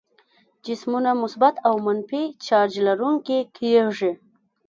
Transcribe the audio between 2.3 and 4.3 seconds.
چارج لرونکي کیږي.